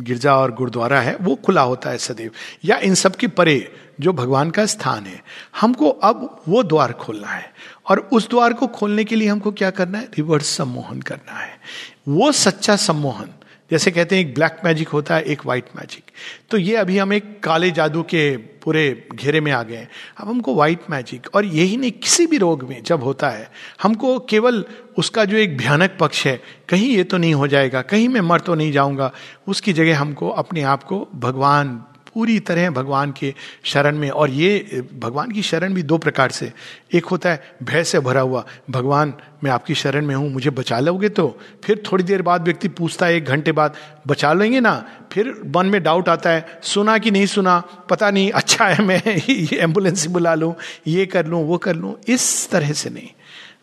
गिरजा 0.00 0.36
और 0.36 0.54
गुरुद्वारा 0.54 1.00
है, 1.00 1.16
वो 1.16 1.34
खुला 1.34 1.62
होता 1.62 1.90
है 1.90 1.98
सदैव। 1.98 2.30
या 2.64 2.76
इन 2.76 2.94
सब 2.94 3.16
के 3.16 3.26
परे 3.26 3.72
जो 4.00 4.12
भगवान 4.12 4.50
का 4.50 4.66
स्थान 4.66 5.06
है, 5.06 5.24
हमको 5.60 5.88
अब 5.88 6.42
वो 6.48 6.62
द्वार 6.62 6.92
खोलना 6.92 7.28
है। 7.28 7.54
और 7.88 8.08
उस 8.12 8.30
द्वार 8.30 8.52
को 8.52 8.66
खोलने 8.66 9.04
के 9.04 9.16
लिए 9.16 9.28
हमको 9.28 9.52
क्या 9.52 9.70
करना 9.70 9.98
है? 9.98 10.04
रिवर्स 10.04 10.46
सम्मोहन 10.46 11.00
करना 11.00 11.32
है। 11.32 11.60
वो 12.08 12.32
सच्चा 12.32 12.76
सम्मोहन 12.76 13.28
जैसे 13.70 13.90
कहते 13.90 14.16
हैं, 14.16 14.22
एक 14.22 14.34
ब्लैक 14.34 14.60
मैजिक 14.64 14.88
होता 14.88 15.14
है, 15.14 15.22
एक 15.22 15.44
व्हाइट 15.44 15.64
मैजिक 15.76 16.10
तो 16.50 16.58
ये 16.58 16.76
अभी 16.76 16.98
हम 16.98 17.12
एक 17.12 17.38
काले 17.42 17.70
जादू 17.70 18.02
के 18.04 18.36
पूरे 18.62 18.82
घेरे 19.14 19.40
में 19.40 19.50
आ 19.52 19.62
गए 19.62 19.76
हैं। 19.76 19.88
अब 20.18 20.28
हमको 20.28 20.54
व्हाइट 20.54 20.90
मैजिक 20.90 21.28
और 21.34 21.44
यही 21.44 21.76
नहीं, 21.76 21.90
किसी 21.92 22.26
भी 22.26 22.38
रोग 22.38 22.62
में 22.68 22.82
जब 22.82 23.02
होता 23.02 23.28
है, 23.28 23.50
हमको 23.82 24.18
केवल 24.20 24.64
उसका 24.98 25.24
जो 25.24 25.36
एक 25.36 25.56
भयानक 25.58 25.96
पक्ष 26.00 26.26
है, 26.26 26.40
कहीं 26.68 26.88
ये 26.88 27.04
तो 27.04 27.18
नहीं 27.18 27.34
हो 27.34 27.46
जाएगा, 27.46 27.82
कहीं 27.82 28.08
मैं 28.08 28.20
मर 28.20 28.40
तो 28.40 28.54
नहीं 28.54 28.72
जाऊँगा, 28.72 29.12
उसकी 29.48 29.72
जगह 29.72 29.98
हमको, 29.98 30.28
अपने 30.28 30.62
आप 30.62 30.82
को 30.82 31.06
भगवान 31.14 31.82
पूरी 32.14 32.40
तरह 32.40 32.70
भगवान 32.70 33.12
के 33.12 33.34
शरण 33.64 33.96
में। 33.96 34.10
और 34.10 34.30
ये, 34.30 34.82
भगवान 34.98 35.30
की 35.30 35.42
शरण 35.42 35.74
भी 35.74 35.82
दो 35.82 35.98
प्रकार 35.98 36.30
से। 36.30 36.52
एक 36.94 37.04
होता 37.04 37.30
है, 37.30 37.54
भय 37.62 37.84
से 37.84 38.00
भरा 38.00 38.20
हुआ, 38.20 38.44
भगवान, 38.70 39.14
मैं 39.44 39.50
आपकी 39.50 39.74
शरण 39.74 40.06
में 40.06 40.14
हूँ, 40.14 40.30
मुझे 40.32 40.50
बचा 40.50 40.80
लोगे 40.80 41.08
तो? 41.08 41.38
फिर 41.64 41.82
थोड़ी 41.92 42.04
देर 42.04 42.22
बाद 42.22 42.42
व्यक्ति 42.42 42.68
पूछता 42.68 43.06
है, 43.06 43.14
एक 43.14 43.24
घंटे 43.24 43.52
बाद, 43.52 43.74
बचा 44.06 44.32
लेंगे 44.32 44.60
ना? 44.60 44.88
फिर 45.12 45.42
मन 45.56 45.66
में 45.66 45.82
डाउट 45.82 46.08
आता 46.08 46.30
है, 46.30 46.60
सुना 46.62 46.98
कि 46.98 47.10
नहीं 47.10 47.26
सुना? 47.26 47.62
पता 47.90 48.10
नहीं 48.10 48.30
अच्छा 48.30 48.66
है, 48.66 48.84
मैं 48.84 49.02
ये 49.28 49.56
एंबुलेंस 49.58 50.06
बुला 50.06 50.34
लूँ, 50.34 50.54
ये 50.86 51.06
कर 51.06 51.26
लूँ, 51.26 51.46
वो 51.46 51.58
कर 51.58 51.76
लूँ। 51.76 51.96
इस 52.08 52.50
तरह 52.50 52.72
से 52.72 52.90
नहीं। 52.90 53.08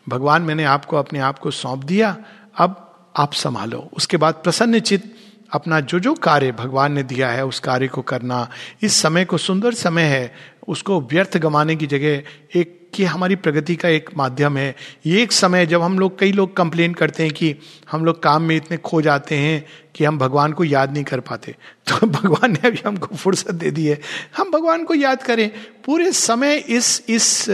भगवान, 0.08 0.42
मैंने 0.42 0.64
आपको 0.64 0.96
अपने 0.96 1.18
आप 1.18 1.38
को 1.38 1.50
सौंप 1.50 1.84
दिया, 1.84 2.16
अब 2.58 2.84
आप 3.16 3.32
संभालो। 3.32 3.90
उसके 3.96 4.16
बाद 4.16 4.34
प्रसन्न 4.34 4.80
चित्त 4.80 5.17
अपना 5.52 5.80
जो 5.80 6.00
जो 6.00 6.14
कार्य 6.14 6.52
भगवान 6.52 6.92
ने 6.92 7.02
दिया 7.02 7.28
है, 7.28 7.46
उस 7.46 7.60
कार्य 7.60 7.88
को 7.88 8.02
करना, 8.02 8.50
इस 8.82 8.92
समय 8.92 9.24
को 9.24 9.38
सुंदर 9.38 9.74
समय 9.74 10.02
है, 10.02 10.34
उसको 10.68 11.00
व्यर्थ 11.00 11.38
गमाने 11.38 11.76
की 11.76 11.86
जगह 11.86 12.22
एक, 12.56 12.90
कि 12.94 13.04
हमारी 13.04 13.36
प्रगति 13.36 13.76
का 13.76 13.88
एक 13.88 14.10
माध्यम 14.16 14.56
है। 14.56 14.76
ये 15.06 15.22
एक 15.22 15.32
समय 15.32 15.66
जब 15.66 15.82
हम 15.82 15.98
लोग, 15.98 16.18
कई 16.18 16.32
लोग 16.32 16.56
कंप्लेन 16.56 16.94
करते 16.94 17.22
हैं 17.22 17.32
कि 17.32 17.56
हम 17.90 18.04
लोग 18.04 18.22
काम 18.22 18.42
में 18.42 18.56
इतने 18.56 18.76
खो 18.76 19.02
जाते 19.02 19.34
हैं 19.34 19.66
कि 19.94 20.04
हम 20.04 20.18
भगवान 20.18 20.52
को 20.52 20.64
याद 20.64 20.92
नहीं 20.92 21.04
कर 21.04 21.20
पाते। 21.20 21.54
तो 21.86 22.06
भगवान 22.06 22.52
ने 22.52 22.68
अभी 22.68 22.82
हमको 22.86 23.16
फुर्सत 23.16 23.54
दे 23.54 23.70
दी 23.70 23.86
है। 23.86 24.00
हम 24.36 24.50
भगवान 24.50 24.84
को 24.84 24.94
याद 24.94 25.22
करें। 25.22 25.50
पूरे 25.84 26.12
समय 26.12 26.56
इस 26.56 27.04
इस 27.08 27.46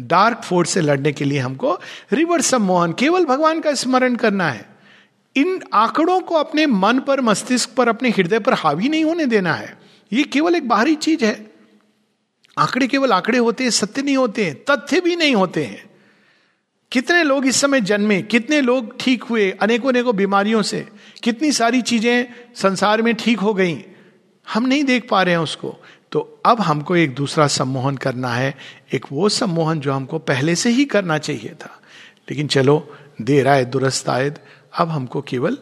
डार्क 0.00 0.42
फोर्स 0.44 0.70
से 0.70 0.80
लड़ने 0.80 1.12
के 1.12 1.24
लिए 1.24 1.38
हमको 1.38 1.80
रिवर्स 2.12 2.46
सम्मोहन 2.46 2.92
केवल 2.92 3.24
भगवान 3.24 3.60
का 3.60 3.74
स्मरण 3.74 4.16
करना 4.16 4.50
है। 4.50 4.73
इन 5.36 5.62
आंकड़ों 5.74 6.20
को 6.20 6.34
अपने 6.34 6.66
मन 6.66 6.98
पर, 6.98 7.20
मस्तिष्क 7.20 7.70
पर, 7.76 7.88
अपने 7.88 8.10
हृदय 8.10 8.38
पर 8.38 8.54
हावी 8.54 8.88
नहीं 8.88 9.04
होने 9.04 9.26
देना 9.26 9.54
है। 9.54 9.78
ये 10.12 10.22
केवल 10.22 10.54
एक 10.54 10.68
बाहरी 10.68 10.94
चीज़ 10.94 11.24
है। 11.24 11.50
आंकड़े 12.58 12.86
केवल 12.86 13.12
आंकड़े 13.12 13.38
होते 13.38 13.64
हैं, 13.64 13.70
सत्य 13.70 14.02
नहीं 14.02 14.16
होते 14.16 14.44
हैं, 14.44 14.64
तथ्य 14.70 15.00
भी 15.00 15.16
नहीं 15.16 15.34
होते 15.34 15.64
हैं। 15.64 15.90
कितने 16.92 17.22
लोग 17.22 17.46
इस 17.46 17.56
समय 17.56 17.80
जन्मे, 17.80 18.22
कितने 18.22 18.60
लोग 18.60 19.00
ठीक 19.00 19.24
हुए 19.24 19.50
अनेकों 19.50 19.88
अनेकों 19.88 20.16
बीमारियों 20.16 20.62
से, 20.62 20.88
कितनी 21.22 21.52
सारी 21.52 21.82
चीज़ें 21.82 22.26
संसार 22.56 23.02
में 23.02 23.14
ठीक 23.14 23.38
हो 23.38 23.54
गई, 23.54 23.84
हम 24.48 24.66
नहीं 24.66 24.84
देख 24.84 25.08
पा 25.10 25.22
रहे 25.22 25.34
हैं 25.34 25.42
उसको। 25.42 25.76
तो 26.12 26.42
अब 26.46 26.60
हमको 26.60 26.96
एक 26.96 27.14
दूसरा 27.14 27.46
सम्मोहन 27.46 27.96
करना 27.96 28.28
है, 28.28 28.54
एक 28.92 29.06
वो 29.12 29.28
सम्मोहन 29.28 29.80
जो 29.80 29.92
हमको 29.92 30.18
पहले 30.18 30.54
से 30.54 30.70
ही 30.70 30.84
करना 30.84 31.18
चाहिए 31.18 31.54
था। 31.60 31.80
लेकिन 32.30 32.46
चलो, 32.46 32.96
देर 33.22 33.48
आए, 33.48 33.64
दुरस्त 33.64 34.08
आयद 34.08 34.38
अब 34.74 34.88
हमको 34.88 35.20
केवल 35.22 35.58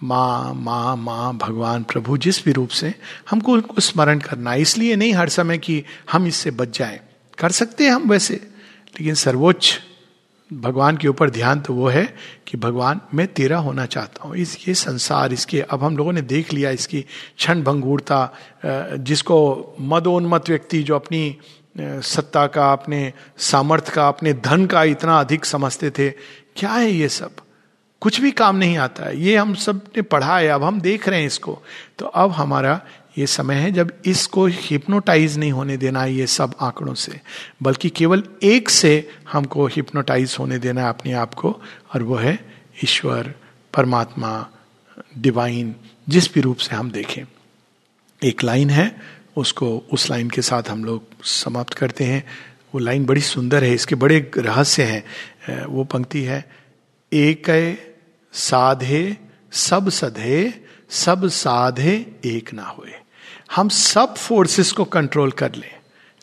माँ 0.00 0.54
माँ 0.54 0.96
माँ, 0.96 1.36
भगवान, 1.36 1.82
प्रभु 1.82 2.16
जिस 2.16 2.44
भी 2.44 2.52
रूप 2.52 2.68
से 2.70 2.94
हमको 3.30 3.52
उनको 3.52 3.80
स्मरण 3.80 4.18
करना 4.18 4.50
है। 4.50 4.60
इसलिए 4.60 4.96
नहीं 4.96 5.12
हर 5.12 5.28
समय 5.28 5.58
कि 5.58 5.82
हम 6.12 6.26
इससे 6.26 6.50
बच 6.50 6.78
जाएँ। 6.78 7.00
कर 7.38 7.50
सकते 7.50 7.84
हैं 7.84 7.92
हम 7.92 8.08
वैसे, 8.10 8.34
लेकिन 8.34 9.14
सर्वोच्च 9.14 9.78
भगवान 10.50 10.96
के 10.96 11.08
ऊपर 11.08 11.30
ध्यान 11.30 11.60
तो 11.60 11.74
वो 11.74 11.88
है 11.88 12.04
कि 12.46 12.56
भगवान, 12.56 13.00
मैं 13.14 13.26
तेरा 13.28 13.58
होना 13.58 13.86
चाहता 13.86 14.28
हूँ। 14.28 14.36
इस 14.36 14.56
ये 14.68 14.74
संसार, 14.74 15.32
इसके, 15.32 15.60
अब 15.60 15.84
हम 15.84 15.96
लोगों 15.96 16.12
ने 16.12 16.22
देख 16.22 16.52
लिया 16.52 16.70
इसकी 16.70 17.00
क्षण 17.00 17.62
भंगूरता 17.62 18.96
जिसको 19.00 19.76
मदोन्मत 19.80 20.48
व्यक्ति 20.48 20.82
जो 20.82 20.94
अपनी 20.94 21.36
सत्ता 21.80 22.46
का, 22.46 22.72
अपने 22.72 23.12
सामर्थ्य 23.38 23.92
का, 23.92 24.08
अपने 24.08 24.32
धन 24.34 24.66
का 24.66 24.84
इतना 24.84 25.18
अधिक 25.20 25.44
समझते 25.44 25.90
थे। 25.90 26.10
क्या 26.56 26.70
है 26.70 26.90
ये 26.90 27.08
सब? 27.08 27.30
कुछ 28.00 28.20
भी 28.20 28.30
काम 28.30 28.56
नहीं 28.56 28.76
आता 28.78 29.04
है। 29.04 29.20
ये 29.20 29.36
हम 29.36 29.54
सबने 29.54 30.02
पढ़ा 30.02 30.38
है, 30.38 30.48
अब 30.48 30.62
हम 30.62 30.80
देख 30.80 31.08
रहे 31.08 31.20
हैं 31.20 31.26
इसको। 31.26 31.62
तो 31.98 32.06
अब 32.06 32.30
हमारा 32.30 32.80
ये 33.18 33.26
समय 33.26 33.54
है, 33.54 33.70
जब 33.72 33.92
इसको 34.06 34.46
हिप्नोटाइज 34.46 35.38
नहीं 35.38 35.52
होने 35.52 35.76
देना 35.76 36.02
है 36.02 36.14
ये 36.14 36.26
सब 36.26 36.54
आंकड़ों 36.60 36.94
से। 36.94 37.20
बल्कि 37.62 37.90
केवल 37.90 38.22
एक 38.42 38.70
से 38.70 39.10
हमको 39.32 39.66
हिप्नोटाइज 39.66 40.36
होने 40.38 40.58
देना 40.58 40.82
है 40.82 40.88
अपने 40.88 41.12
आप 41.12 41.34
को, 41.34 41.50
और 41.94 42.02
वो 42.02 42.16
है 42.16 42.38
ईश्वर, 42.84 43.34
परमात्मा 43.74 44.48
डिवाइन 45.18 45.74
जिस 46.08 46.32
भी 46.34 46.40
रूप 46.40 46.56
से 46.56 46.76
हम 46.76 46.90
देखें। 46.90 47.22
एक 48.22 48.44
लाइन 48.44 48.70
है, 48.70 49.00
उसको 49.36 49.76
उस 49.92 50.10
लाइन 50.10 50.30
के 50.30 50.42
साथ 50.42 50.68
हम 50.68 50.84
लोग 50.84 51.24
समाप्त 51.24 51.74
करते 51.74 52.04
हैं। 52.04 52.24
वो 52.74 52.78
लाइन 52.80 53.04
बड़ी 53.06 53.20
सुंदर 53.20 53.64
है, 53.64 53.74
इसके 53.74 53.94
बड़े 53.94 54.30
रहस्य 54.36 54.82
हैं। 54.82 55.64
वो 55.64 55.84
पंक्ति 55.84 56.22
है, 56.22 56.44
एक 57.12 57.48
साधे, 58.38 59.16
सब 59.52 59.88
सधे, 59.90 60.52
सब 60.90 61.26
साधे, 61.28 61.94
एक 62.26 62.52
ना 62.54 62.66
हुए। 62.68 62.92
हम 63.54 63.68
सब 63.68 64.14
फोर्सेस 64.16 64.72
को 64.72 64.84
कंट्रोल 64.86 65.30
कर 65.32 65.54
लें, 65.54 65.70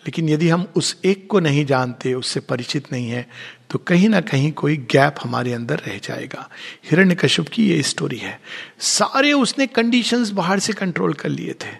लेकिन 0.05 0.29
यदि 0.29 0.49
हम 0.49 0.65
उस 0.75 0.95
एक 1.05 1.27
को 1.29 1.39
नहीं 1.39 1.65
जानते, 1.65 2.13
उससे 2.13 2.39
परिचित 2.39 2.91
नहीं 2.91 3.09
है 3.09 3.27
तो 3.69 3.79
कहीं 3.79 4.09
ना 4.09 4.19
कहीं 4.21 4.51
कोई 4.51 4.75
गैप 4.91 5.15
हमारे 5.21 5.53
अंदर 5.53 5.77
रह 5.77 5.97
जाएगा। 5.97 6.47
हिरण्य 6.89 7.15
कश्यप 7.15 7.47
की 7.53 7.67
ये 7.69 7.81
स्टोरी 7.83 8.17
है। 8.17 8.39
सारे 8.79 9.31
उसने 9.33 9.67
कंडीशंस 9.67 10.29
बाहर 10.31 10.59
से 10.59 10.73
कंट्रोल 10.73 11.13
कर 11.13 11.29
लिए 11.29 11.53
थे। 11.53 11.71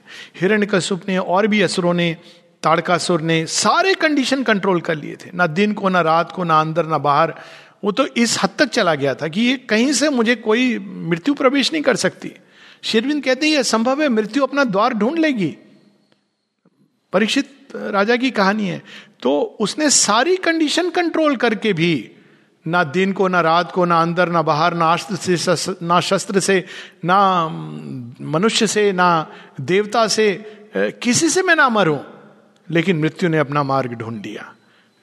हिरण्य 0.42 0.66
कश्यप 0.66 1.08
ने 1.08 1.18
और 1.18 1.48
भी 1.48 1.62
असुरों 1.62 1.94
ने, 1.94 2.16
ताड़कासुर 2.64 3.22
ने 3.22 3.46
सारे 3.46 3.94
कंडीशन 3.94 4.44
कंट्रोल 4.44 4.82
कर 4.82 4.96
लिए 4.96 5.16
थे। 5.16 5.30
ना 5.34 5.48
दिन 5.48 5.74
को, 5.74 5.90
ना 5.90 6.02
रात 6.02 6.32
को, 6.32 6.44
ना 6.44 6.60
अंदर, 6.62 6.86
ना 6.86 6.98
बाहर। 7.00 7.34
वो 7.84 7.92
तो 7.92 8.06
इस 8.06 8.38
हद 8.44 8.50
तक 8.60 8.66
चला 8.66 8.96
गया 8.96 9.14
था 9.14 9.28
कि 9.28 9.42
ये 9.42 9.58
कहीं 9.58 9.94
से 9.94 10.10
मुझे 10.10 10.36
कोई 10.36 10.80
मृत्यु 10.80 11.34
प्रवेश 11.34 11.74
नहीं 11.74 11.84
कर 11.84 11.96
सकती। 11.96 12.32
शेरविंद 12.84 13.24
कहते 13.24 13.50
हैं 13.50 13.64
संभव 13.64 14.02
है, 14.02 14.10
मृत्यु 14.10 14.44
अपना 14.44 14.64
द्वार 14.64 14.94
ढूंढ 14.94 15.20
लेगी। 15.20 15.58
परीक्षित 17.14 17.50
राजा 17.76 18.16
की 18.16 18.32
कहानी 18.32 18.68
है। 18.68 18.84
तो 19.22 19.58
उसने 19.60 19.90
सारी 19.90 20.38
कंडीशन 20.38 20.90
कंट्रोल 20.90 21.36
करके 21.36 21.74
भी, 21.74 22.12
ना 22.68 22.84
दिन 22.84 23.14
को, 23.14 23.28
ना 23.28 23.42
रात 23.42 23.72
को, 23.72 23.86
ना 23.86 24.02
अंदर, 24.02 24.30
ना 24.30 24.42
बाहर, 24.42 24.74
ना 24.74 24.94
अस्त्र 24.94 25.36
से 25.36 25.76
ना 25.82 26.00
शस्त्र 26.00 26.40
से, 26.40 26.66
ना 27.06 27.48
मनुष्य 28.22 28.68
से, 28.68 28.92
ना 28.92 29.32
देवता 29.62 30.08
से 30.08 30.28
किसी 30.78 31.30
से 31.30 31.42
मैं 31.42 31.56
ना 31.56 31.70
मरूं। 31.70 32.00
लेकिन 32.72 33.00
मृत्यु 33.00 33.30
ने 33.30 33.38
अपना 33.38 33.64
मार्ग 33.64 33.92
ढूंढ 33.92 34.26
लिया। 34.26 34.56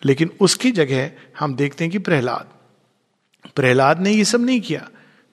लेकिन 0.05 0.31
उसकी 0.41 0.71
जगह 0.71 1.11
हम 1.41 1.55
देखते 1.55 1.85
हैं 1.85 1.91
कि 1.91 1.99
प्रहलाद 1.99 2.62
प्रहलाद 3.47 4.01
ने 4.01 4.13
ये 4.13 4.25
सब 4.25 4.41
नहीं 4.41 4.61
किया। 4.61 4.89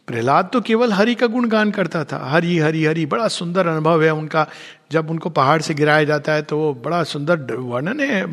प्रहलाद 0.07 0.49
तो 0.53 0.59
केवल 0.61 0.91
हरि 0.93 1.13
का 1.15 1.27
गुणगान 1.27 1.71
करता 1.71 2.03
था। 2.03 2.19
हरि 2.25 2.57
हरि 2.59 2.83
हरि, 2.85 3.05
बड़ा 3.05 3.27
सुंदर 3.29 3.67
अनुभव 3.67 4.03
है 4.03 4.13
उनका। 4.13 4.45
जब 4.91 5.09
उनको 5.09 5.29
पहाड़ 5.31 5.61
से 5.61 5.73
गिराया 5.73 6.03
जाता 6.03 6.33
है 6.33 6.41
तो 6.41 6.57
वो 6.57 6.73
बड़ा 6.75 7.03
सुंदर 7.05 7.55
वर्णन 7.55 7.99
है 8.01 8.25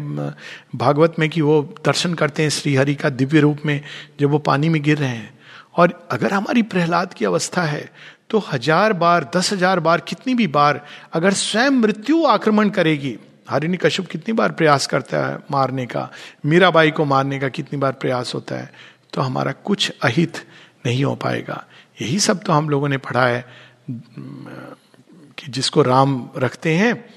भागवत 0.76 1.18
में 1.18 1.28
कि 1.30 1.40
वो 1.40 1.60
दर्शन 1.86 2.14
करते 2.14 2.42
हैं 2.42 2.50
श्री 2.50 2.74
हरि 2.74 2.94
का 2.94 3.10
दिव्य 3.10 3.40
रूप 3.40 3.58
में, 3.66 3.80
जब 4.20 4.30
वो 4.30 4.38
पानी 4.40 4.68
में 4.68 4.82
गिर 4.82 4.98
रहे 4.98 5.08
हैं। 5.08 5.34
और 5.74 5.92
अगर 6.10 6.32
हमारी 6.32 6.62
प्रहलाद 6.64 7.14
की 7.14 7.24
अवस्था 7.24 7.62
है 7.64 7.90
तो 8.30 8.38
हज़ार 8.44 8.92
बार, 8.94 9.30
दस 9.36 9.52
हज़ार 9.52 9.80
बार, 9.80 10.00
कितनी 10.00 10.34
भी 10.34 10.46
बार, 10.48 10.80
अगर 11.12 11.32
स्वयं 11.34 11.70
मृत्यु 11.72 12.24
आक्रमण 12.26 12.70
करेगी 12.70 13.16
हरिणी 13.48 13.76
कश्यप 13.76 14.06
कितनी 14.06 14.32
बार 14.34 14.52
प्रयास 14.52 14.86
करता 14.86 15.26
है 15.26 15.38
मारने 15.50 15.86
का, 15.86 16.10
मीराबाई 16.46 16.90
को 16.90 17.04
मारने 17.04 17.38
का 17.38 17.48
कितनी 17.50 17.78
बार 17.78 17.92
प्रयास 17.92 18.34
होता 18.34 18.56
है 18.56 18.70
तो 19.12 19.20
हमारा 19.20 19.52
कुछ 19.52 19.92
अहित 20.02 20.46
नहीं 20.86 21.04
हो 21.04 21.14
पाएगा। 21.14 21.64
यही 22.02 22.18
सब 22.20 22.42
तो 22.42 22.52
हम 22.52 22.68
लोगों 22.70 22.88
ने 22.88 22.96
पढ़ा 22.96 23.26
है, 23.26 23.44
कि 23.90 25.46
जिसको 25.48 25.82
राम 25.82 26.30
रखते 26.36 26.74
हैं, 26.74 27.08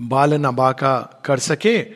बाल 0.00 0.34
नबा 0.34 0.72
का 0.72 1.22
कर 1.24 1.38
सके, 1.38 1.86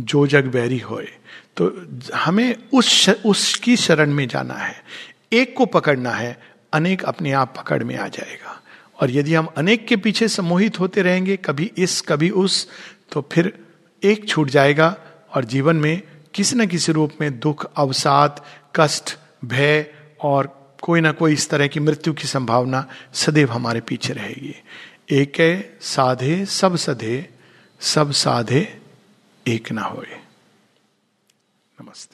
जो 0.00 0.26
जग 0.26 0.46
बैरी 0.46 0.78
होए। 0.78 1.08
तो 1.56 1.88
हमें 2.14 2.56
उस 2.74 3.08
उसकी 3.08 3.76
शरण 3.76 4.12
में 4.12 4.28
जाना 4.28 4.54
है। 4.54 4.84
एक 5.32 5.56
को 5.56 5.66
पकड़ना 5.66 6.10
है, 6.10 6.40
अनेक 6.72 7.04
अपने 7.04 7.32
आप 7.32 7.54
पकड़ 7.56 7.84
में 7.84 7.96
आ 7.96 8.08
जाएगा। 8.08 8.60
और 9.00 9.10
यदि 9.10 9.34
हम 9.34 9.48
अनेक 9.56 9.86
के 9.86 9.96
पीछे 9.96 10.28
सम्मोहित 10.28 10.80
होते 10.80 11.02
रहेंगे, 11.02 11.36
कभी 11.36 11.70
इस, 11.78 12.00
कभी 12.00 12.30
उस 12.30 12.68
तो 13.12 13.28
फिर 13.32 13.66
एक 14.04 14.28
छूट 14.28 14.50
जाएगा 14.50 14.96
और 15.34 15.44
जीवन 15.44 15.76
में 15.76 16.02
किसी 16.34 16.56
न 16.56 16.66
किसी 16.66 16.92
रूप 16.92 17.12
में 17.20 17.40
दुख, 17.40 17.72
अवसाद, 17.76 18.44
कष्ट, 18.76 19.18
भय 19.44 19.94
और 20.20 20.74
कोई 20.82 21.00
ना 21.00 21.12
कोई 21.12 21.32
इस 21.32 21.50
तरह 21.50 21.66
की 21.66 21.80
मृत्यु 21.80 22.12
की 22.12 22.28
संभावना 22.28 22.88
सदैव 23.14 23.52
हमारे 23.52 23.80
पीछे 23.80 24.12
रहेगी। 24.12 24.54
एक 25.10 25.78
साधे, 25.80 26.46
सब 26.46 26.76
सधे, 26.76 27.30
सब 27.80 28.10
साधे, 28.12 28.80
एक 29.46 29.72
ना 29.72 29.82
होए। 29.82 30.20
नमस्ते। 31.82 32.09